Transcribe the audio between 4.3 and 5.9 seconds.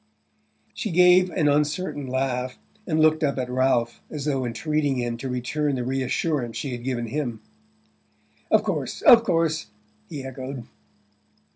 entreating him to return the